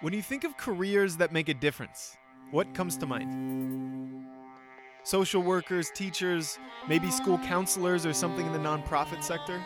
[0.00, 2.16] When you think of careers that make a difference,
[2.52, 4.24] what comes to mind?
[5.02, 9.58] Social workers, teachers, maybe school counselors, or something in the nonprofit sector?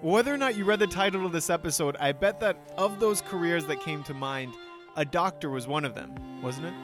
[0.00, 3.20] Whether or not you read the title of this episode, I bet that of those
[3.20, 4.54] careers that came to mind,
[4.96, 6.74] a doctor was one of them, wasn't it?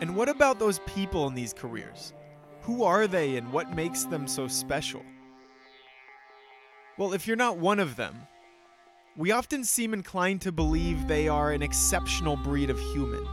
[0.00, 2.12] And what about those people in these careers?
[2.62, 5.02] Who are they and what makes them so special?
[6.98, 8.28] Well, if you're not one of them,
[9.16, 13.26] we often seem inclined to believe they are an exceptional breed of human.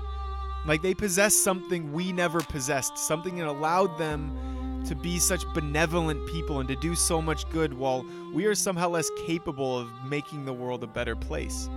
[0.66, 6.26] Like they possess something we never possessed, something that allowed them to be such benevolent
[6.30, 10.46] people and to do so much good while we are somehow less capable of making
[10.46, 11.70] the world a better place.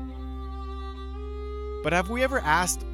[1.83, 2.85] But have we ever asked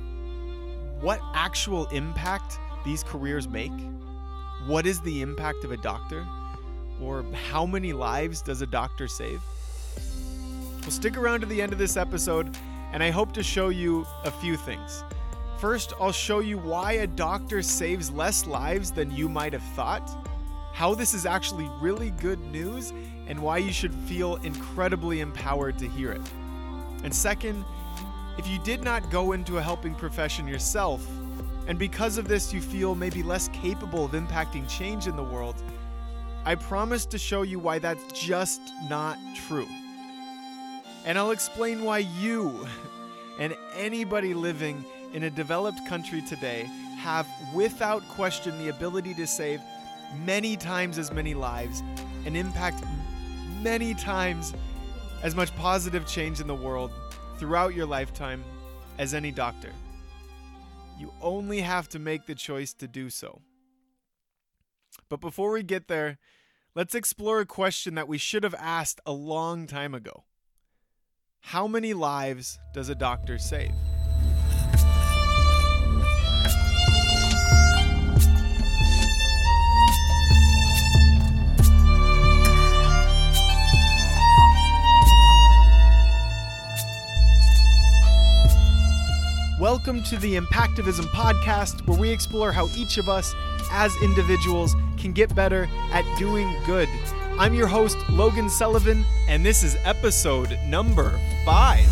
[1.01, 3.73] what actual impact these careers make?
[4.67, 6.27] What is the impact of a doctor?
[7.03, 9.43] Or how many lives does a doctor save?
[10.83, 12.57] Well, stick around to the end of this episode,
[12.93, 15.05] and I hope to show you a few things.
[15.61, 20.11] First, I'll show you why a doctor saves less lives than you might have thought,
[20.73, 22.93] how this is actually really good news,
[23.29, 26.21] and why you should feel incredibly empowered to hear it.
[27.05, 27.65] And second,
[28.37, 31.07] if you did not go into a helping profession yourself,
[31.69, 35.63] and because of this you feel maybe less capable of impacting change in the world,
[36.45, 39.17] I promise to show you why that's just not
[39.47, 39.69] true
[41.05, 42.67] and I'll explain why you
[43.39, 49.61] and anybody living in a developed country today have, without question, the ability to save
[50.25, 51.83] many times as many lives
[52.25, 52.85] and impact
[53.61, 54.55] many times
[55.23, 56.91] as much positive change in the world
[57.39, 58.45] throughout your lifetime
[58.99, 59.71] as any doctor.
[60.99, 63.41] You only have to make the choice to do so.
[65.09, 66.19] But before we get there,
[66.75, 70.25] let's explore a question that we should have asked a long time ago.
[71.45, 73.73] How many lives does a doctor save?
[89.61, 93.35] Welcome to the Impactivism Podcast, where we explore how each of us
[93.71, 96.89] as individuals can get better at doing good.
[97.39, 101.89] I'm your host, Logan Sullivan, and this is episode number five.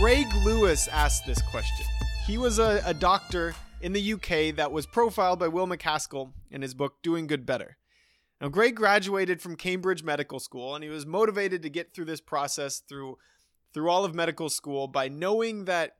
[0.00, 1.86] Greg Lewis asked this question.
[2.26, 6.62] He was a, a doctor in the UK that was profiled by Will MacAskill in
[6.62, 7.76] his book Doing Good Better.
[8.40, 12.20] Now, Greg graduated from Cambridge Medical School, and he was motivated to get through this
[12.20, 13.18] process through
[13.72, 15.96] through all of medical school by knowing that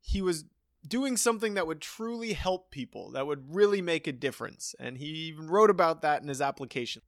[0.00, 0.44] he was
[0.86, 4.74] doing something that would truly help people, that would really make a difference.
[4.78, 7.02] And he even wrote about that in his application.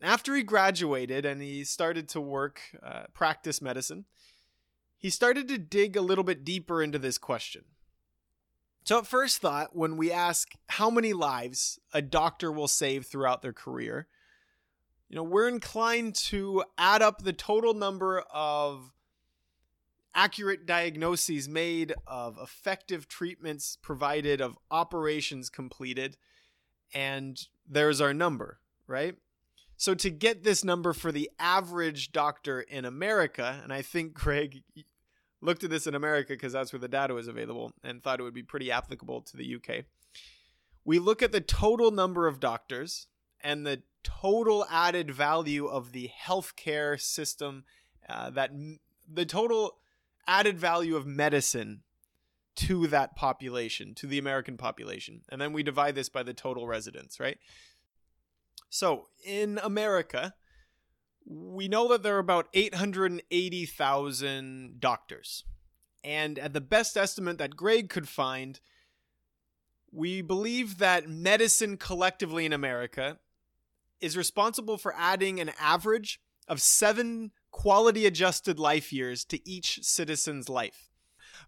[0.00, 4.04] After he graduated and he started to work, uh, practice medicine,
[4.98, 7.64] he started to dig a little bit deeper into this question.
[8.84, 13.40] So, at first thought, when we ask how many lives a doctor will save throughout
[13.40, 14.08] their career,
[15.08, 18.92] you know, we're inclined to add up the total number of
[20.14, 26.16] accurate diagnoses made, of effective treatments provided, of operations completed,
[26.92, 29.16] and there's our number, right?
[29.76, 34.62] So to get this number for the average doctor in America, and I think Greg
[35.40, 38.22] looked at this in America because that's where the data was available and thought it
[38.22, 39.84] would be pretty applicable to the UK.
[40.84, 43.08] We look at the total number of doctors
[43.42, 47.64] and the total added value of the healthcare system
[48.08, 48.52] uh, that
[49.12, 49.78] the total
[50.26, 51.82] added value of medicine
[52.56, 55.22] to that population, to the American population.
[55.28, 57.38] And then we divide this by the total residents, right?
[58.70, 60.34] So in America,
[61.26, 65.44] we know that there are about 880,000 doctors.
[66.02, 68.60] And at the best estimate that Greg could find,
[69.90, 73.18] we believe that medicine collectively in America
[74.00, 80.48] is responsible for adding an average of seven quality adjusted life years to each citizen's
[80.48, 80.90] life.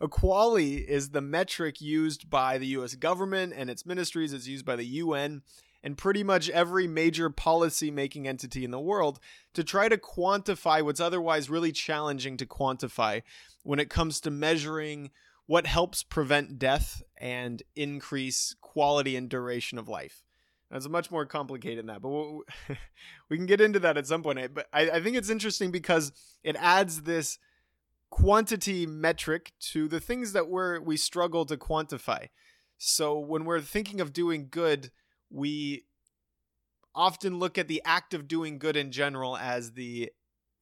[0.00, 4.64] A QALY is the metric used by the US government and its ministries, it's used
[4.64, 5.43] by the UN
[5.82, 9.19] and pretty much every major policy making entity in the world
[9.53, 13.20] to try to quantify what's otherwise really challenging to quantify
[13.64, 15.11] when it comes to measuring
[15.47, 20.25] what helps prevent death and increase quality and duration of life.
[20.70, 22.42] It's much more complicated than that, but we'll,
[23.28, 24.52] we can get into that at some point.
[24.52, 27.38] But I, I think it's interesting because it adds this
[28.10, 32.28] quantity metric to the things that we're we struggle to quantify.
[32.78, 34.90] So when we're thinking of doing good,
[35.30, 35.84] we
[36.94, 40.10] often look at the act of doing good in general as the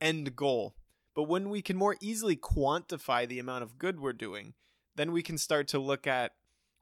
[0.01, 0.75] end goal.
[1.15, 4.55] But when we can more easily quantify the amount of good we're doing,
[4.97, 6.33] then we can start to look at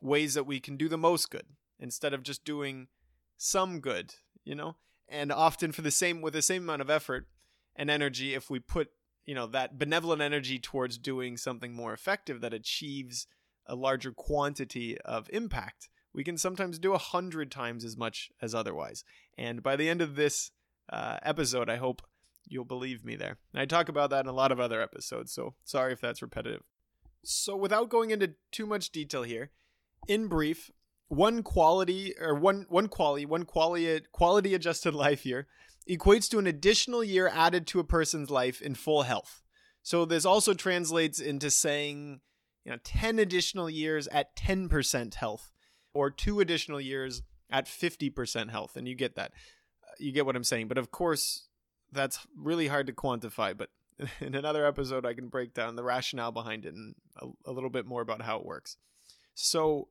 [0.00, 1.46] ways that we can do the most good
[1.78, 2.88] instead of just doing
[3.42, 4.76] some good, you know?
[5.08, 7.26] And often for the same with the same amount of effort
[7.76, 8.88] and energy if we put,
[9.26, 13.26] you know, that benevolent energy towards doing something more effective that achieves
[13.66, 18.54] a larger quantity of impact, we can sometimes do a hundred times as much as
[18.54, 19.04] otherwise.
[19.36, 20.50] And by the end of this
[20.90, 22.02] uh, episode, I hope
[22.46, 23.38] you'll believe me there.
[23.52, 26.22] And I talk about that in a lot of other episodes, so sorry if that's
[26.22, 26.62] repetitive.
[27.24, 29.50] So, without going into too much detail here,
[30.08, 30.72] in brief,
[31.12, 35.46] one quality or one one quality one quality quality adjusted life year
[35.88, 39.42] equates to an additional year added to a person's life in full health.
[39.82, 42.20] So this also translates into saying,
[42.64, 45.50] you know, 10 additional years at 10% health
[45.92, 49.32] or two additional years at 50% health and you get that.
[49.98, 51.48] You get what I'm saying, but of course
[51.90, 53.68] that's really hard to quantify, but
[54.20, 57.70] in another episode I can break down the rationale behind it and a, a little
[57.70, 58.78] bit more about how it works.
[59.34, 59.88] So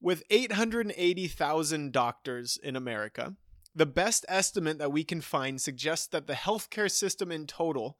[0.00, 3.34] with 880,000 doctors in America,
[3.74, 7.98] the best estimate that we can find suggests that the healthcare system in total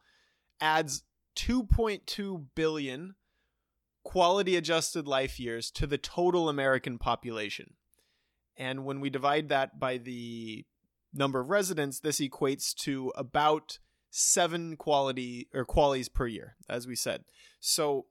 [0.61, 1.05] adds
[1.37, 3.15] 2.2 billion
[4.05, 7.75] quality adjusted life years to the total American population.
[8.57, 10.65] And when we divide that by the
[11.13, 13.79] number of residents, this equates to about
[14.11, 17.25] seven quality or qualities per year, as we said.
[17.61, 18.07] So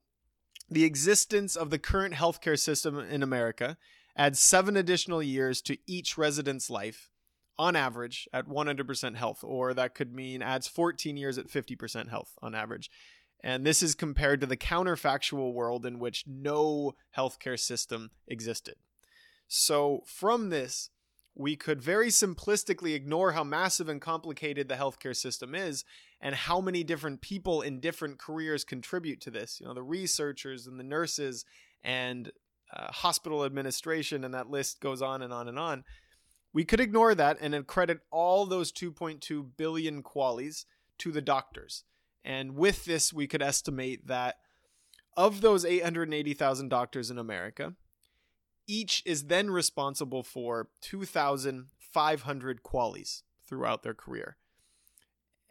[0.70, 3.78] the existence of the current healthcare system in America
[4.18, 7.12] adds seven additional years to each resident's life
[7.58, 12.34] on average at 100% health, or that could mean adds 14 years at 50% health
[12.42, 12.90] on average.
[13.44, 18.76] And this is compared to the counterfactual world in which no healthcare system existed.
[19.48, 20.90] So, from this,
[21.36, 25.84] we could very simplistically ignore how massive and complicated the healthcare system is
[26.22, 29.60] and how many different people in different careers contribute to this.
[29.60, 31.46] You know, the researchers and the nurses
[31.84, 32.32] and
[32.74, 35.84] uh, hospital administration, and that list goes on and on and on.
[36.54, 40.66] We could ignore that and credit all those 2.2 billion qualies
[41.00, 41.84] to the doctors.
[42.24, 44.38] And with this, we could estimate that
[45.18, 47.74] of those 880,000 doctors in America,
[48.68, 54.38] each is then responsible for 2,500 qualies throughout their career.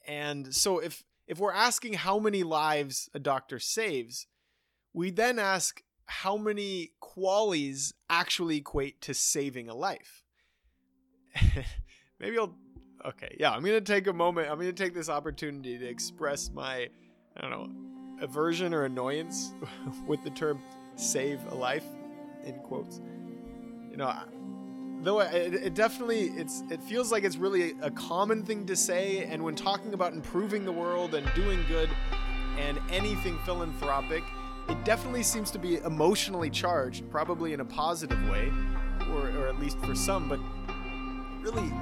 [0.06, 4.26] And so if if we're asking how many lives a doctor saves,
[4.92, 10.22] we then ask how many QALYs actually equate to saving a life.
[12.20, 12.54] Maybe I'll
[13.06, 14.50] okay, yeah, I'm going to take a moment.
[14.50, 16.88] I'm going to take this opportunity to express my
[17.36, 19.52] I don't know, aversion or annoyance
[20.06, 20.60] with the term
[20.96, 21.86] save a life
[22.44, 23.00] in quotes.
[23.90, 24.12] You know,
[25.04, 29.24] though it, it, definitely it's it feels like it's really a common thing to say
[29.24, 31.90] and when talking about improving the world and doing good
[32.58, 34.22] and anything philanthropic
[34.68, 38.50] it definitely seems to be emotionally charged probably in a positive way
[39.10, 40.40] or, or at least for some but
[41.40, 41.72] really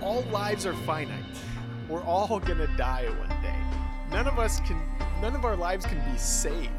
[0.00, 1.24] all lives are finite
[1.88, 3.60] we're all gonna die one day
[4.10, 4.80] none of us can
[5.20, 6.70] none of our lives can be saved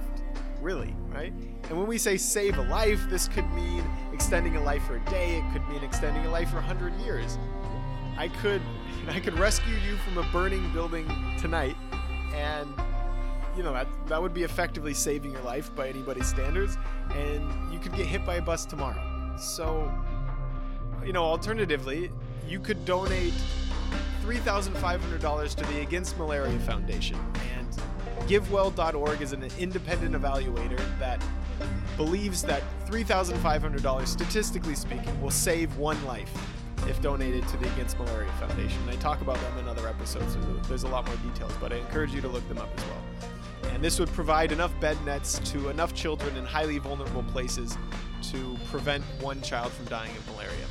[0.61, 1.33] really, right?
[1.69, 3.83] And when we say save a life, this could mean
[4.21, 7.39] extending a life for a day, it could mean extending a life for 100 years.
[8.17, 8.61] I could
[9.07, 11.07] I could rescue you from a burning building
[11.39, 11.75] tonight
[12.35, 12.71] and
[13.57, 16.77] you know that that would be effectively saving your life by anybody's standards
[17.15, 19.35] and you could get hit by a bus tomorrow.
[19.39, 19.91] So
[21.03, 22.11] you know, alternatively,
[22.47, 23.33] you could donate
[24.21, 27.17] $3,500 to the Against Malaria Foundation
[27.57, 27.67] and
[28.29, 31.23] GiveWell.org is an independent evaluator that
[31.97, 36.31] believes that $3,500, statistically speaking, will save one life
[36.87, 38.79] if donated to the Against Malaria Foundation.
[38.89, 40.35] I talk about them in other episodes.
[40.67, 43.71] There's a lot more details, but I encourage you to look them up as well.
[43.73, 47.77] And this would provide enough bed nets to enough children in highly vulnerable places
[48.23, 50.65] to prevent one child from dying of malaria.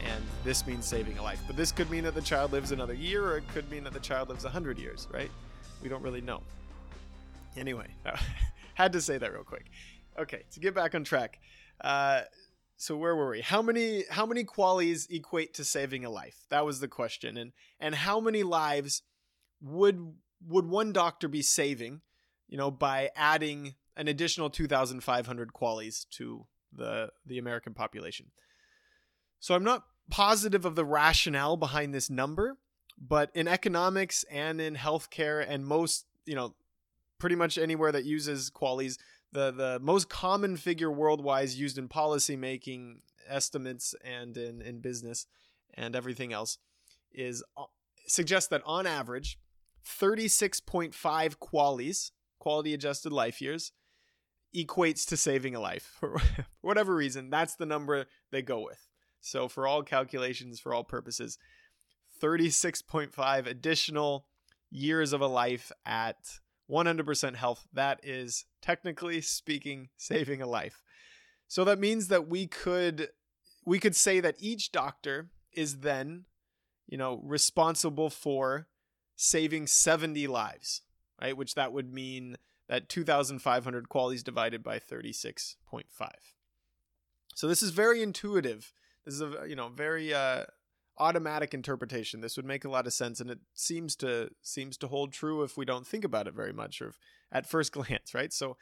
[0.00, 1.40] And this means saving a life.
[1.46, 3.92] But this could mean that the child lives another year, or it could mean that
[3.92, 5.30] the child lives 100 years, right?
[5.82, 6.40] We don't really know.
[7.56, 7.88] Anyway,
[8.74, 9.66] had to say that real quick.
[10.18, 11.38] Okay, to get back on track.
[11.80, 12.22] Uh,
[12.76, 13.40] so where were we?
[13.40, 16.44] How many how many QALYs equate to saving a life?
[16.50, 17.36] That was the question.
[17.36, 19.02] And and how many lives
[19.60, 20.14] would
[20.46, 22.00] would one doctor be saving,
[22.48, 28.32] you know, by adding an additional 2500 QALYs to the the American population?
[29.38, 32.58] So I'm not positive of the rationale behind this number,
[32.98, 36.54] but in economics and in healthcare and most, you know,
[37.18, 38.98] pretty much anywhere that uses qualies,
[39.32, 45.26] the the most common figure worldwide used in policy making estimates and in in business
[45.74, 46.58] and everything else
[47.12, 47.64] is uh,
[48.06, 49.38] suggests that on average
[49.86, 50.92] 36.5
[51.38, 53.72] qualies quality adjusted life years
[54.54, 56.20] equates to saving a life for
[56.60, 57.30] whatever reason.
[57.30, 58.86] That's the number they go with.
[59.20, 61.38] So for all calculations for all purposes
[62.20, 64.26] 36.5 additional
[64.70, 66.16] years of a life at
[66.72, 67.66] 100% health.
[67.72, 70.82] That is technically speaking saving a life.
[71.48, 73.08] So that means that we could
[73.64, 76.24] we could say that each doctor is then
[76.86, 78.68] you know responsible for
[79.16, 80.82] saving 70 lives
[81.20, 81.36] right?
[81.36, 82.36] Which that would mean
[82.68, 85.84] that 2500 QALYs divided by 36.5
[87.34, 88.72] so this is very intuitive.
[89.04, 90.44] This is a you know very uh
[90.98, 92.20] automatic interpretation.
[92.20, 95.42] This would make a lot of sense and it seems to seems to hold true
[95.42, 96.98] if we don't think about it very much or if,
[97.30, 98.32] at first glance right?
[98.32, 98.56] So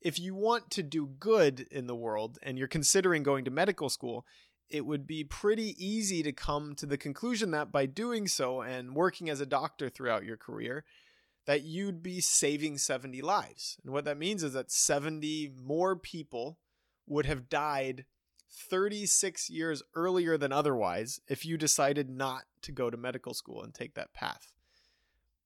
[0.00, 3.88] if you want to do good in the world and you're considering going to medical
[3.88, 4.24] school
[4.68, 8.96] it would be pretty easy to come to the conclusion that by doing so and
[8.96, 10.84] working as a doctor throughout your career
[11.46, 13.78] that you'd be saving 70 lives.
[13.84, 16.58] And what that means is that 70 more people
[17.06, 18.04] would have died
[18.50, 23.74] 36 years earlier than otherwise if you decided not to go to medical school and
[23.74, 24.52] take that path.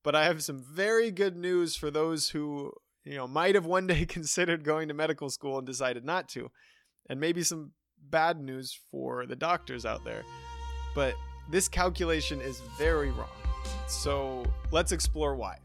[0.02, 2.72] But I have some very good news for those who,
[3.04, 6.50] you know, might have one day considered going to medical school and decided not to.
[7.08, 7.72] And maybe some
[8.08, 10.22] bad news for the doctors out there.
[10.94, 11.14] But
[11.50, 13.28] this calculation is very wrong.
[13.88, 15.58] So let's explore why.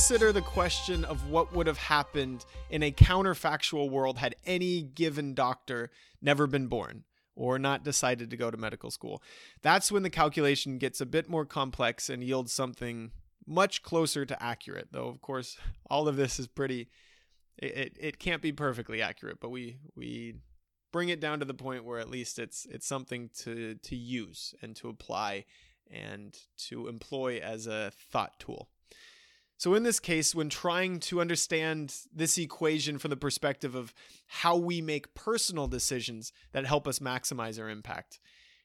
[0.00, 5.34] Consider the question of what would have happened in a counterfactual world had any given
[5.34, 5.90] doctor
[6.22, 7.04] never been born
[7.36, 9.22] or not decided to go to medical school,
[9.60, 13.10] that's when the calculation gets a bit more complex and yields something
[13.46, 14.88] much closer to accurate.
[14.90, 15.58] Though, of course,
[15.90, 16.88] all of this is pretty.
[17.58, 20.36] It, it, can't be perfectly accurate, but we we
[20.92, 24.54] bring it down to the point where at least it's it's something to to use
[24.62, 25.44] and to apply
[25.90, 26.38] and
[26.68, 28.70] to employ as a thought tool.
[29.60, 33.92] So, in this case, when trying to understand this equation from the perspective of
[34.26, 38.20] how we make personal decisions that help us maximize our impact,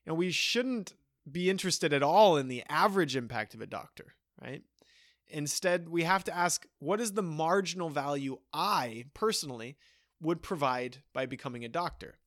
[0.06, 0.94] you know, we shouldn't
[1.30, 4.62] be interested at all in the average impact of a doctor, right?
[5.28, 9.76] Instead, we have to ask what is the marginal value I personally
[10.22, 12.20] would provide by becoming a doctor?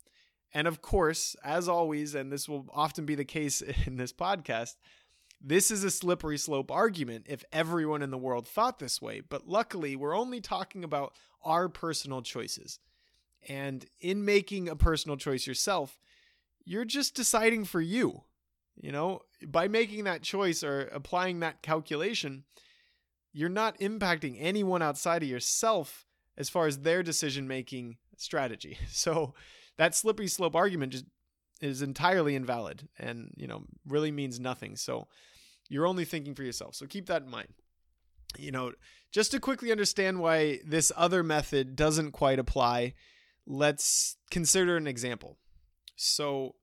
[0.53, 4.75] And of course, as always, and this will often be the case in this podcast,
[5.41, 9.49] this is a slippery slope argument if everyone in the world thought this way, but
[9.49, 11.15] luckily we're only talking about
[11.45, 12.79] our personal choices.
[13.49, 15.99] And in making a personal choice yourself,
[16.65, 18.25] you're just deciding for you.
[18.81, 22.45] You know, by making that choice or applying that calculation,
[23.33, 28.79] you're not impacting anyone outside of yourself as far as their decision making strategy.
[28.89, 29.35] So
[29.77, 31.05] that slippery slope argument just
[31.61, 34.77] is entirely invalid and you know really means nothing.
[34.77, 35.09] So
[35.69, 36.75] you're only thinking for yourself.
[36.75, 37.49] So keep that in mind.
[38.37, 38.73] You know
[39.11, 42.95] just to quickly understand why this other method doesn't quite apply
[43.47, 45.39] let's consider an example.
[45.97, 46.55] So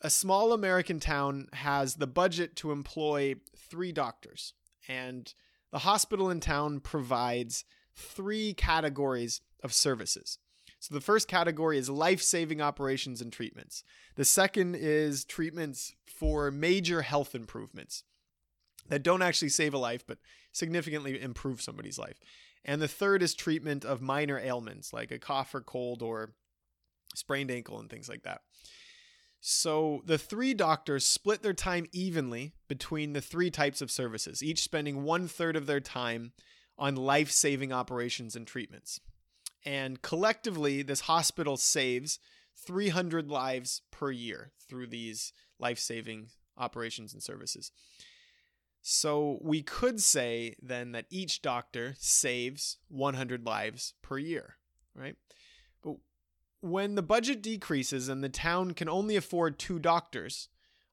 [0.00, 4.54] a small american town has the budget to employ 3 doctors
[4.88, 5.32] and
[5.70, 7.64] the hospital in town provides
[7.96, 10.38] three categories of services
[10.82, 13.84] so the first category is life saving operations and treatments.
[14.16, 18.02] The second is treatments for major health improvements
[18.88, 20.18] that don't actually save a life, but
[20.50, 22.18] significantly improve somebody's life.
[22.64, 26.32] And the third is treatment of minor ailments like a cough or cold or
[27.14, 28.40] sprained ankle and things like that.
[29.40, 34.64] So the three doctors split their time evenly between the three types of services, each
[34.64, 36.32] spending one third of their time
[36.76, 38.98] on life saving operations and treatments.
[39.64, 42.18] And collectively, this hospital saves
[42.66, 47.70] 300 lives per year through these life saving operations and services.
[48.82, 54.56] So we could say then that each doctor saves 100 lives per year,
[54.94, 55.16] right?
[55.82, 55.96] But
[56.60, 60.48] when the budget decreases and the town can only afford two doctors,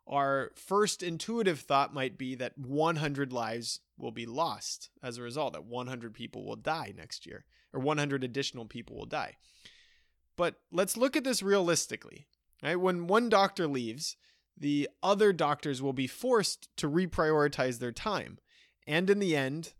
[0.05, 5.53] our first intuitive thought might be that 100 lives will be lost as a result,
[5.53, 9.37] that 100 people will die next year or 100 additional people will die.
[10.35, 12.27] But let's look at this realistically.
[12.63, 12.79] Right?
[12.79, 14.17] When one doctor leaves,
[14.57, 18.39] the other doctors will be forced to reprioritize their time.
[18.85, 19.73] And in the end,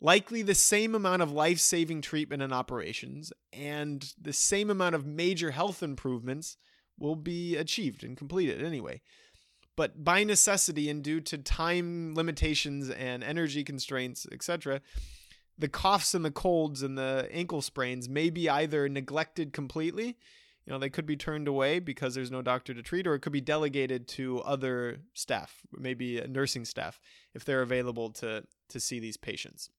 [0.00, 5.06] likely the same amount of life saving treatment and operations, and the same amount of
[5.06, 6.56] major health improvements
[6.98, 9.00] will be achieved and completed anyway.
[9.76, 14.80] But by necessity and due to time limitations and energy constraints, etc.,
[15.58, 20.16] the coughs and the colds and the ankle sprains may be either neglected completely
[20.66, 23.20] you know they could be turned away because there's no doctor to treat or it
[23.20, 26.98] could be delegated to other staff maybe nursing staff
[27.34, 29.70] if they're available to to see these patients.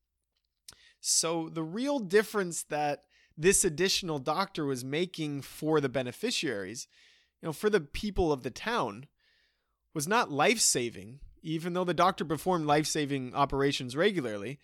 [0.99, 3.03] So the real difference that
[3.37, 6.87] this additional doctor was making for the beneficiaries
[7.41, 9.07] you know for the people of the town
[9.93, 11.19] was not life-saving.
[11.41, 14.59] Even though the doctor performed life-saving operations regularly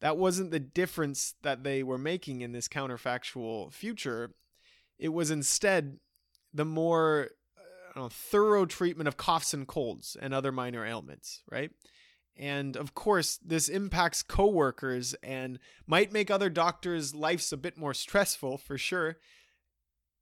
[0.00, 4.34] that wasn't the difference that they were making in this counterfactual future
[4.98, 5.98] it was instead
[6.52, 11.70] the more uh, know, thorough treatment of coughs and colds and other minor ailments, right?
[12.36, 17.94] And of course, this impacts coworkers and might make other doctors' lives a bit more
[17.94, 19.18] stressful for sure.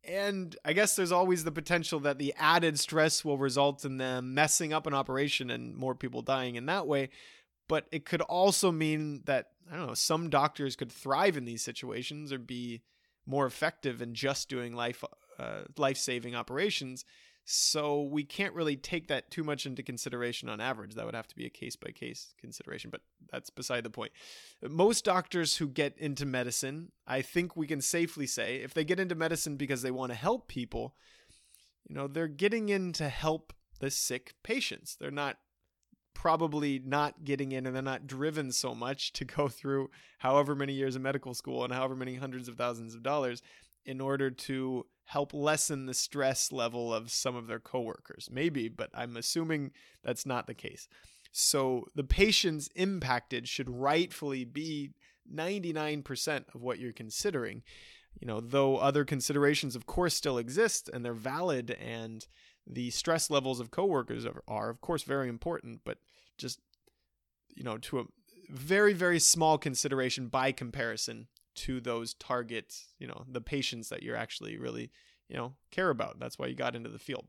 [0.04, 4.34] And I guess there's always the potential that the added stress will result in them
[4.34, 7.10] messing up an operation and more people dying in that way.
[7.68, 11.62] But it could also mean that, I don't know, some doctors could thrive in these
[11.62, 12.82] situations or be
[13.24, 15.02] more effective in just doing life
[15.38, 17.06] uh, life saving operations.
[17.44, 20.94] So we can't really take that too much into consideration on average.
[20.94, 23.00] That would have to be a case by case consideration, but
[23.32, 24.12] that's beside the point.
[24.62, 29.00] Most doctors who get into medicine, I think we can safely say, if they get
[29.00, 30.94] into medicine because they want to help people,
[31.88, 34.96] you know, they're getting in to help the sick patients.
[35.00, 35.38] They're not
[36.14, 40.72] probably not getting in and they're not driven so much to go through however many
[40.72, 43.42] years of medical school and however many hundreds of thousands of dollars
[43.84, 48.28] in order to help lessen the stress level of some of their coworkers.
[48.30, 50.88] Maybe, but I'm assuming that's not the case.
[51.32, 54.90] So the patients impacted should rightfully be
[55.32, 57.62] 99% of what you're considering.
[58.20, 62.26] You know, though other considerations of course still exist and they're valid and
[62.66, 65.98] the stress levels of coworkers are, are of course very important, but
[66.38, 66.60] just
[67.54, 68.04] you know to a
[68.48, 74.16] very very small consideration by comparison to those targets, you know, the patients that you're
[74.16, 74.90] actually really,
[75.28, 76.18] you know, care about.
[76.18, 77.26] That's why you got into the field.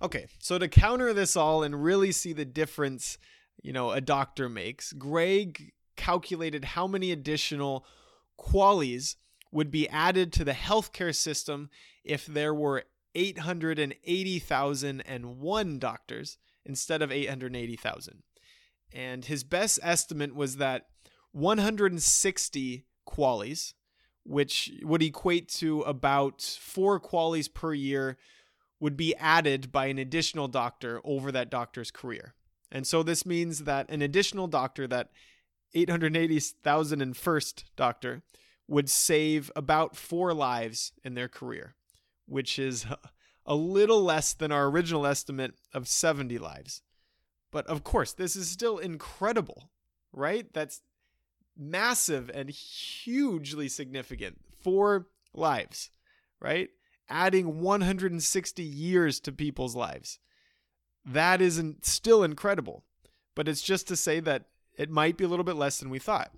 [0.00, 3.18] Okay, so to counter this all and really see the difference,
[3.62, 7.86] you know, a doctor makes, Greg calculated how many additional
[8.38, 9.16] QALYs
[9.52, 11.70] would be added to the healthcare system
[12.04, 12.84] if there were
[13.16, 18.22] 880,001 doctors instead of 880,000.
[18.92, 20.88] And his best estimate was that
[21.32, 23.72] 160 qualies,
[24.24, 28.18] which would equate to about four qualies per year,
[28.80, 32.34] would be added by an additional doctor over that doctor's career.
[32.70, 35.08] And so this means that an additional doctor, that
[35.74, 38.22] 880,001st doctor,
[38.68, 41.75] would save about four lives in their career
[42.26, 42.86] which is
[43.46, 46.82] a little less than our original estimate of 70 lives.
[47.50, 49.70] But of course, this is still incredible,
[50.12, 50.52] right?
[50.52, 50.82] That's
[51.56, 54.38] massive and hugely significant.
[54.62, 55.90] Four lives,
[56.40, 56.70] right?
[57.08, 60.18] Adding 160 years to people's lives.
[61.04, 62.82] That isn't still incredible.
[63.36, 66.00] But it's just to say that it might be a little bit less than we
[66.00, 66.32] thought.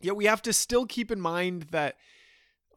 [0.00, 1.96] Yet we have to still keep in mind that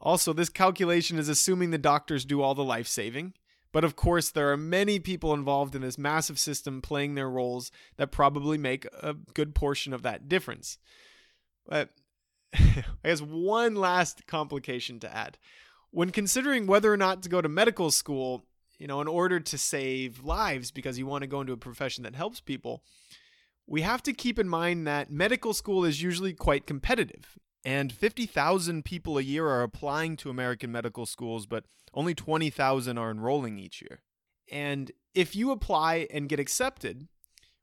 [0.02, 3.34] also, this calculation is assuming the doctors do all the life saving.
[3.70, 7.70] But of course, there are many people involved in this massive system playing their roles
[7.96, 10.76] that probably make a good portion of that difference.
[11.66, 11.90] But
[12.54, 15.38] I guess one last complication to add.
[15.90, 18.44] When considering whether or not to go to medical school,
[18.78, 22.02] you know, in order to save lives because you want to go into a profession
[22.02, 22.82] that helps people,
[23.68, 27.38] we have to keep in mind that medical school is usually quite competitive.
[27.64, 33.10] And 50,000 people a year are applying to American medical schools, but only 20,000 are
[33.10, 34.00] enrolling each year.
[34.50, 37.06] And if you apply and get accepted,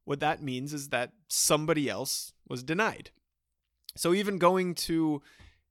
[0.05, 3.12] what that means is that somebody else was denied.
[3.95, 5.21] So even going to,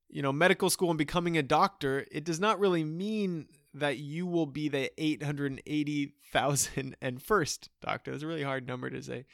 [0.09, 4.27] you know, medical school and becoming a doctor, it does not really mean that you
[4.27, 8.11] will be the 880,000 and first doctor.
[8.11, 9.25] That's a really hard number to say.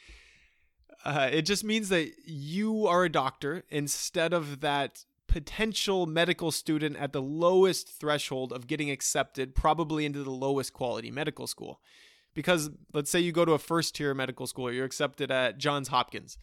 [1.05, 6.97] Uh, it just means that you are a doctor instead of that potential medical student
[6.97, 11.79] at the lowest threshold of getting accepted, probably into the lowest quality medical school.
[12.33, 15.89] Because let's say you go to a first tier medical school, you're accepted at Johns
[15.89, 16.37] Hopkins.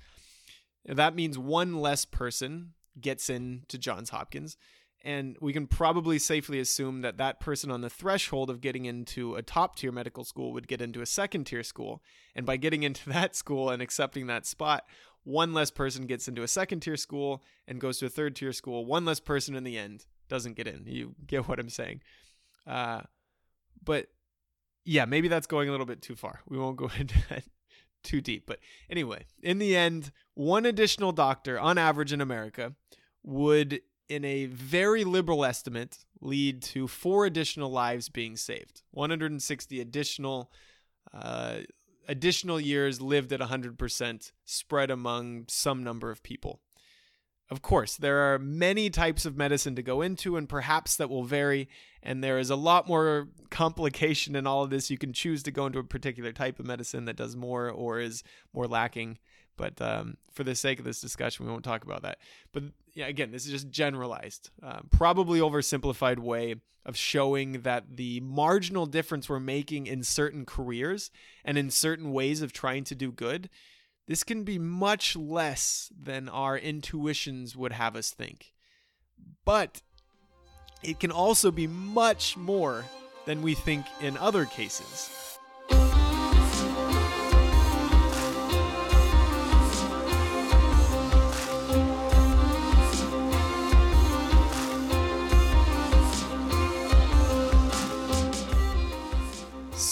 [0.86, 4.56] That means one less person gets into Johns Hopkins
[5.04, 9.34] and we can probably safely assume that that person on the threshold of getting into
[9.34, 12.02] a top tier medical school would get into a second tier school.
[12.34, 14.84] And by getting into that school and accepting that spot,
[15.24, 18.52] one less person gets into a second tier school and goes to a third tier
[18.52, 18.86] school.
[18.86, 20.84] One less person in the end doesn't get in.
[20.86, 22.02] You get what I'm saying.
[22.66, 23.02] Uh,
[23.84, 24.06] but
[24.84, 26.40] yeah, maybe that's going a little bit too far.
[26.48, 27.44] We won't go into that
[28.02, 28.44] too deep.
[28.46, 32.74] But anyway, in the end, one additional doctor on average in America
[33.24, 38.82] would, in a very liberal estimate, lead to four additional lives being saved.
[38.90, 40.50] 160 additional
[41.12, 41.58] uh,
[42.08, 46.60] additional years lived at 100% spread among some number of people.
[47.50, 51.24] Of course, there are many types of medicine to go into, and perhaps that will
[51.24, 51.68] vary.
[52.02, 54.90] And there is a lot more complication in all of this.
[54.90, 58.00] You can choose to go into a particular type of medicine that does more or
[58.00, 58.22] is
[58.54, 59.18] more lacking.
[59.62, 62.18] But um, for the sake of this discussion, we won't talk about that.
[62.50, 68.18] But yeah, again, this is just generalized, uh, probably oversimplified way of showing that the
[68.18, 71.12] marginal difference we're making in certain careers
[71.44, 73.48] and in certain ways of trying to do good,
[74.08, 78.52] this can be much less than our intuitions would have us think.
[79.44, 79.80] But
[80.82, 82.84] it can also be much more
[83.26, 85.31] than we think in other cases.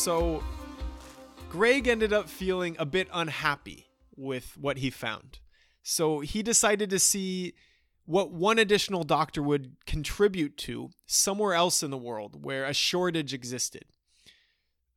[0.00, 0.42] So,
[1.50, 5.40] Greg ended up feeling a bit unhappy with what he found.
[5.82, 7.52] So, he decided to see
[8.06, 13.34] what one additional doctor would contribute to somewhere else in the world where a shortage
[13.34, 13.84] existed.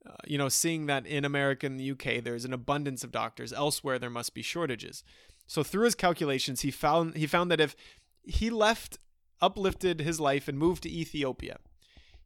[0.08, 3.52] Uh, you know, seeing that in America and the UK there's an abundance of doctors,
[3.52, 5.04] elsewhere there must be shortages.
[5.48, 7.76] So through his calculations, he found he found that if
[8.24, 9.00] he left,
[9.42, 11.58] uplifted his life and moved to Ethiopia,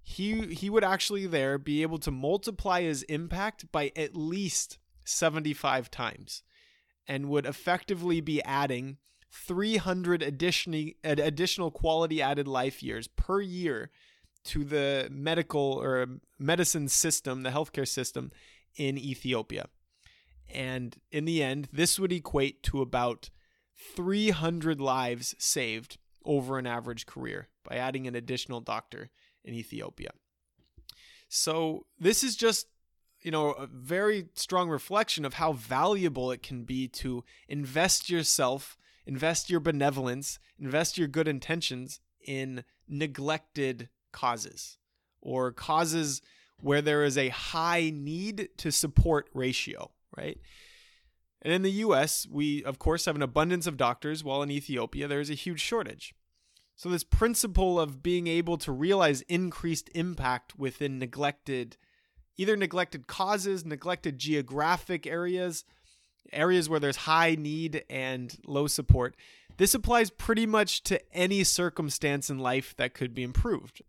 [0.10, 5.92] he he would actually there be able to multiply his impact by at least 75
[5.92, 6.44] times
[7.10, 13.92] and would effectively be adding 300 additional additional quality added life years per year
[14.46, 16.08] to the medical or
[16.40, 18.32] medicine system, the healthcare system
[18.78, 19.68] in Ethiopia.
[20.48, 23.30] And in the end, this would equate to about
[23.76, 29.10] 300 lives saved over an average career by adding an additional doctor
[29.48, 30.12] in Ethiopia.
[31.30, 32.68] So this is just
[33.22, 38.78] you know a very strong reflection of how valuable it can be to invest yourself,
[39.06, 44.78] invest your benevolence, invest your good intentions in neglected causes
[45.22, 46.22] or causes
[46.62, 50.40] where there is a high need to support ratio, right?
[51.42, 55.08] And in the US, we of course have an abundance of doctors, while in Ethiopia
[55.08, 56.14] there is a huge shortage.
[56.78, 61.76] So, this principle of being able to realize increased impact within neglected,
[62.38, 65.66] either neglected causes, neglected geographic areas,
[66.32, 69.16] areas where there's high need and low support,
[69.58, 73.82] this applies pretty much to any circumstance in life that could be improved.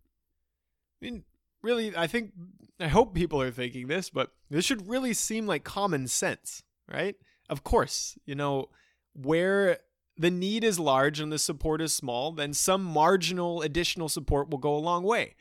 [0.99, 1.23] I mean,
[1.61, 2.31] really, I think,
[2.79, 7.15] I hope people are thinking this, but this should really seem like common sense, right?
[7.49, 8.69] Of course, you know,
[9.13, 9.77] where
[10.19, 14.57] the need is large and the support is small, then some marginal additional support will
[14.57, 15.33] go a long way.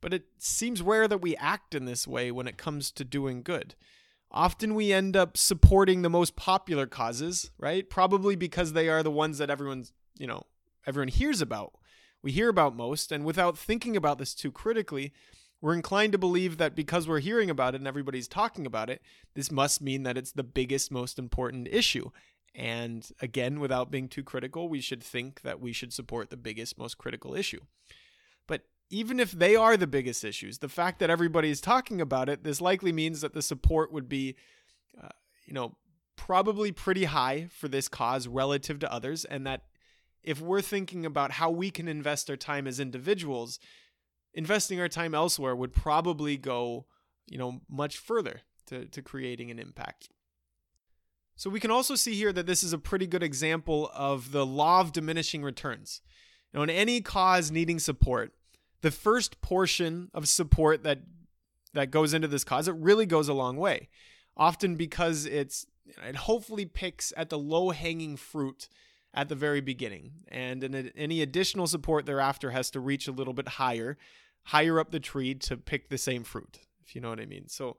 [0.00, 3.42] But it seems rare that we act in this way when it comes to doing
[3.42, 3.74] good.
[4.30, 7.88] Often we end up supporting the most popular causes, right?
[7.90, 10.44] Probably because they are the ones that everyone's, you know,
[10.86, 11.72] everyone hears about.
[12.22, 15.12] We hear about most, and without thinking about this too critically,
[15.60, 19.02] we're inclined to believe that because we're hearing about it and everybody's talking about it,
[19.34, 22.10] this must mean that it's the biggest, most important issue.
[22.56, 26.78] And again, without being too critical, we should think that we should support the biggest,
[26.78, 27.60] most critical issue.
[28.46, 32.30] But even if they are the biggest issues, the fact that everybody is talking about
[32.30, 34.36] it, this likely means that the support would be,
[35.00, 35.08] uh,
[35.44, 35.76] you know,
[36.16, 39.26] probably pretty high for this cause relative to others.
[39.26, 39.64] And that
[40.24, 43.60] if we're thinking about how we can invest our time as individuals,
[44.32, 46.86] investing our time elsewhere would probably go,
[47.26, 50.08] you know, much further to, to creating an impact.
[51.36, 54.46] So we can also see here that this is a pretty good example of the
[54.46, 56.00] law of diminishing returns.
[56.54, 58.32] Now, in any cause needing support,
[58.80, 61.00] the first portion of support that
[61.74, 63.88] that goes into this cause, it really goes a long way.
[64.34, 65.66] Often because it's
[66.06, 68.68] it hopefully picks at the low hanging fruit
[69.12, 73.48] at the very beginning, and any additional support thereafter has to reach a little bit
[73.48, 73.98] higher,
[74.44, 76.60] higher up the tree to pick the same fruit.
[76.86, 77.48] If you know what I mean.
[77.48, 77.76] So,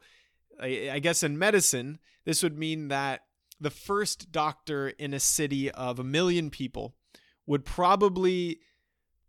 [0.59, 3.26] I, I guess in medicine, this would mean that
[3.59, 6.95] the first doctor in a city of a million people
[7.45, 8.59] would probably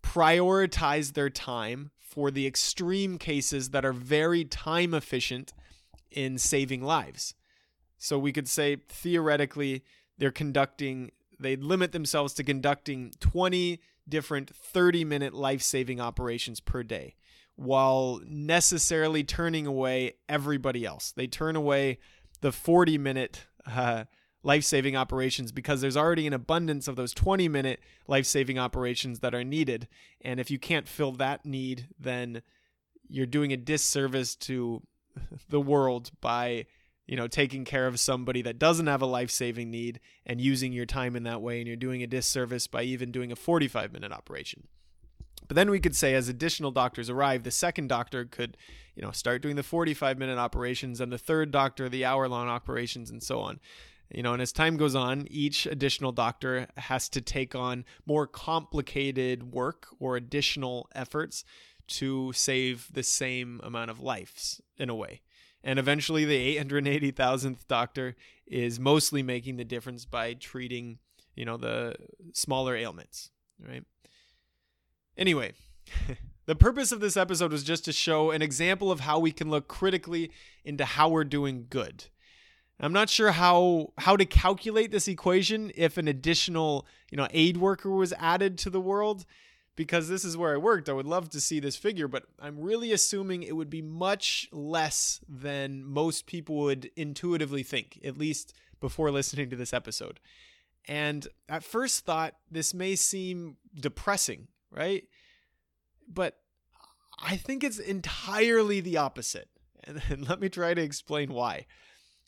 [0.02, 5.52] prioritize their time for the extreme cases that are very time efficient
[6.10, 7.34] in saving lives.
[7.98, 9.84] So we could say theoretically
[10.16, 11.10] they're conducting
[11.40, 17.14] they limit themselves to conducting 20 different 30 minute life saving operations per day
[17.54, 21.12] while necessarily turning away everybody else.
[21.12, 21.98] They turn away
[22.40, 24.04] the 40 minute uh,
[24.42, 29.20] life saving operations because there's already an abundance of those 20 minute life saving operations
[29.20, 29.88] that are needed.
[30.20, 32.42] And if you can't fill that need, then
[33.08, 34.82] you're doing a disservice to
[35.48, 36.66] the world by
[37.06, 40.86] you know taking care of somebody that doesn't have a life-saving need and using your
[40.86, 41.58] time in that way.
[41.58, 44.68] And you're doing a disservice by even doing a 45 minute operation.
[45.46, 48.56] But then we could say as additional doctors arrive the second doctor could
[48.94, 52.48] you know start doing the 45 minute operations and the third doctor the hour long
[52.48, 53.58] operations and so on
[54.10, 58.26] you know and as time goes on each additional doctor has to take on more
[58.26, 61.44] complicated work or additional efforts
[61.86, 65.20] to save the same amount of lives in a way
[65.64, 68.16] and eventually, the 880,000th doctor
[68.46, 70.98] is mostly making the difference by treating,
[71.34, 71.96] you know, the
[72.32, 73.84] smaller ailments, right?
[75.16, 75.52] Anyway,
[76.46, 79.50] the purpose of this episode was just to show an example of how we can
[79.50, 80.30] look critically
[80.64, 82.04] into how we're doing good.
[82.80, 87.56] I'm not sure how how to calculate this equation if an additional, you know, aid
[87.56, 89.24] worker was added to the world
[89.74, 90.88] because this is where I worked.
[90.88, 94.48] I would love to see this figure, but I'm really assuming it would be much
[94.50, 100.18] less than most people would intuitively think, at least before listening to this episode.
[100.88, 105.04] And at first thought, this may seem depressing, right?
[106.12, 106.38] But
[107.22, 109.48] I think it's entirely the opposite.
[110.10, 111.64] And, let me try to explain why.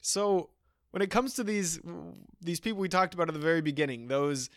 [0.01, 0.51] So,
[0.91, 1.81] when it comes to these
[2.41, 4.51] these people we talked about at the very beginning, those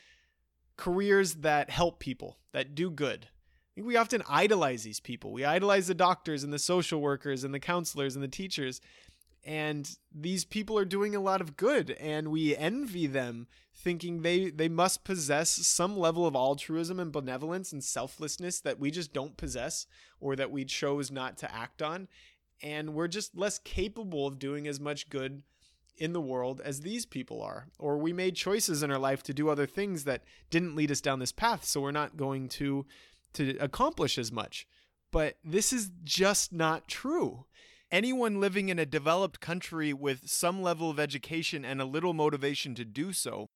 [0.78, 3.28] careers that help people, that do good.
[3.74, 5.32] I think we often idolize these people.
[5.32, 8.82] We idolize the doctors and the social workers and the counselors and the teachers.
[9.44, 14.50] And these people are doing a lot of good and we envy them thinking they
[14.52, 19.36] they must possess some level of altruism and benevolence and selflessness that we just don't
[19.36, 19.86] possess
[20.22, 22.08] or that we chose not to act on
[22.64, 25.44] and we're just less capable of doing as much good
[25.98, 27.68] in the world as these people are.
[27.78, 31.02] Or we made choices in our life to do other things that didn't lead us
[31.02, 32.86] down this path, so we're not going to
[33.34, 34.68] to accomplish as much.
[35.12, 37.46] But this is just not true.
[37.92, 42.74] Anyone living in a developed country with some level of education and a little motivation
[42.76, 43.50] to do so,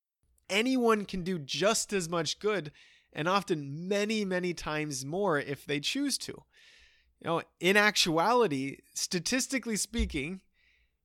[0.50, 2.70] anyone can do just as much good
[3.12, 6.42] and often many, many times more if they choose to.
[7.20, 10.40] You know, in actuality, statistically speaking,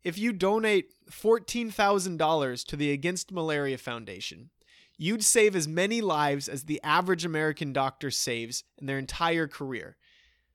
[0.04, 4.50] if you donate $14,000 to the Against Malaria Foundation,
[4.98, 9.98] you'd save as many lives as the average American doctor saves in their entire career.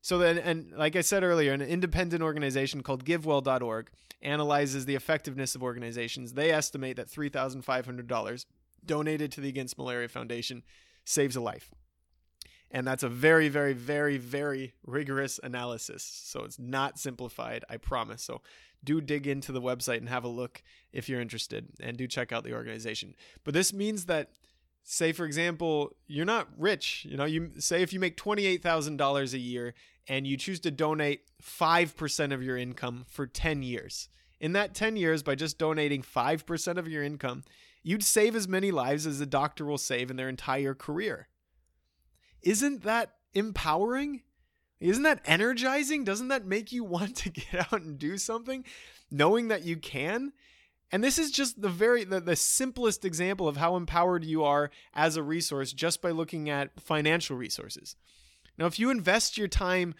[0.01, 3.91] So then, and like I said earlier, an independent organization called GiveWell.org
[4.23, 6.35] analyzes the effectiveness of organizations.
[6.35, 8.45] They estimate that $3,500
[8.85, 10.63] donated to the Against Malaria Foundation
[11.05, 11.73] saves a life.
[12.71, 16.03] And that's a very, very, very, very rigorous analysis.
[16.03, 18.23] So it's not simplified, I promise.
[18.23, 18.43] So
[18.85, 22.33] do dig into the website and have a look if you're interested and do check
[22.33, 23.15] out the organization.
[23.45, 24.31] But this means that
[24.85, 29.39] say for example, you're not rich, you know, you say if you make $28,000 a
[29.39, 29.75] year
[30.09, 34.09] and you choose to donate 5% of your income for 10 years.
[34.41, 37.43] In that 10 years by just donating 5% of your income,
[37.83, 41.28] you'd save as many lives as a doctor will save in their entire career.
[42.43, 44.23] Isn't that empowering?
[44.81, 46.05] Isn't that energizing?
[46.05, 48.65] Doesn't that make you want to get out and do something
[49.11, 50.33] knowing that you can?
[50.91, 54.71] And this is just the very the, the simplest example of how empowered you are
[54.95, 57.97] as a resource just by looking at financial resources.
[58.57, 59.95] Now, if you invest your time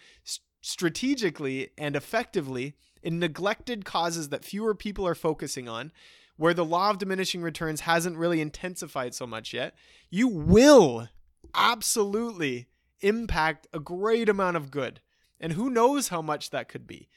[0.61, 5.91] strategically and effectively in neglected causes that fewer people are focusing on,
[6.35, 9.75] where the law of diminishing returns hasn't really intensified so much yet,
[10.09, 11.07] you will
[11.53, 12.67] absolutely
[13.01, 15.01] impact a great amount of good.
[15.39, 17.07] And who knows how much that could be.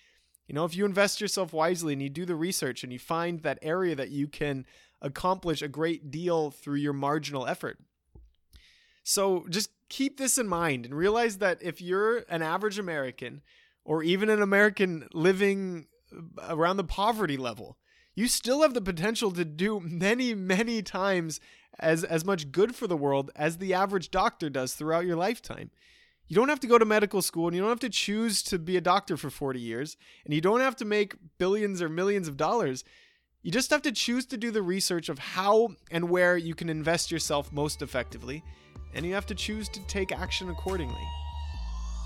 [0.47, 3.41] You know, if you invest yourself wisely and you do the research and you find
[3.41, 4.67] that area that you can
[5.01, 7.79] accomplish a great deal through your marginal effort.
[9.03, 13.43] So just keep this in mind and realize that if you're an average American
[13.85, 17.77] or even an American living uh, around the poverty level,
[18.15, 21.41] you still have the potential to do many, many times
[21.79, 25.71] as as much good for the world as the average doctor does throughout your lifetime.
[26.29, 28.59] You don't have to go to medical school and you don't have to choose to
[28.59, 32.29] be a doctor for 40 years and you don't have to make billions or millions
[32.29, 32.85] of dollars.
[33.43, 36.69] You just have to choose to do the research of how and where you can
[36.69, 38.43] invest yourself most effectively
[38.95, 41.07] and you have to choose to take action accordingly.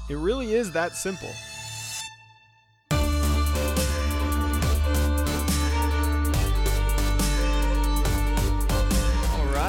[0.09, 1.31] It really is that simple.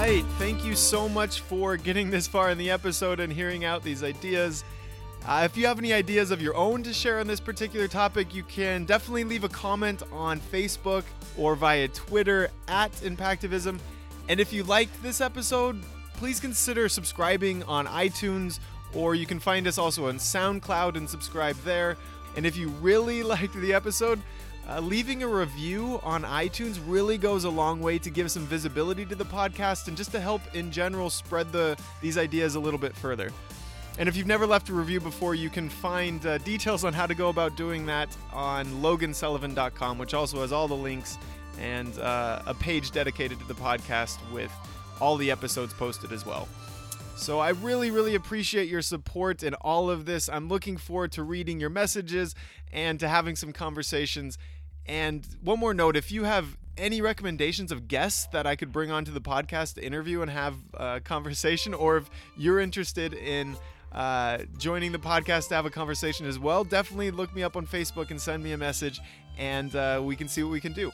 [0.08, 0.26] Right.
[0.38, 4.06] Thank you so much for getting this far in the episode and hearing out these
[4.06, 4.64] ideas.
[5.28, 8.34] Uh, if you have any ideas of your own to share on this particular topic,
[8.34, 11.04] you can definitely leave a comment on Facebook
[11.38, 13.80] or via Twitter at Impactivism.
[14.30, 15.82] And if you liked this episode,
[16.14, 18.60] please consider subscribing on iTunes,
[18.94, 21.98] or you can find us also on SoundCloud and subscribe there.
[22.38, 24.22] And if you really liked the episode,
[24.68, 29.06] uh, leaving a review on iTunes really goes a long way to give some visibility
[29.06, 32.80] to the podcast and just to help in general spread the these ideas a little
[32.80, 33.32] bit further.
[34.00, 37.08] And if you've never left a review before, you can find uh, details on how
[37.08, 41.18] to go about doing that on logansullivan.com, which also has all the links
[41.60, 44.52] and uh, a page dedicated to the podcast with
[45.02, 46.48] all the episodes posted as well.
[47.16, 50.30] So I really, really appreciate your support in all of this.
[50.30, 52.36] I'm looking forward to reading your messages
[52.72, 54.38] and to having some conversations.
[54.88, 58.92] And one more note if you have any recommendations of guests that I could bring
[58.92, 63.58] onto the podcast to interview and have a conversation, or if you're interested in
[63.92, 67.66] uh, joining the podcast to have a conversation as well, definitely look me up on
[67.66, 69.00] Facebook and send me a message,
[69.38, 70.92] and uh, we can see what we can do.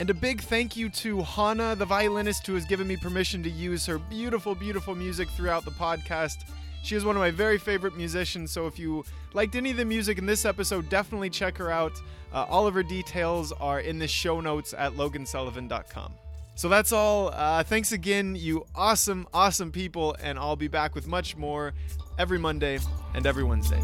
[0.00, 3.50] And a big thank you to Hana, the violinist, who has given me permission to
[3.50, 6.44] use her beautiful, beautiful music throughout the podcast.
[6.82, 9.84] She is one of my very favorite musicians, so if you liked any of the
[9.84, 11.92] music in this episode, definitely check her out.
[12.32, 16.12] Uh, all of her details are in the show notes at logansullivan.com.
[16.54, 17.28] So that's all.
[17.28, 21.72] Uh, thanks again, you awesome, awesome people, and I'll be back with much more
[22.18, 22.78] every Monday
[23.14, 23.82] and every Wednesday.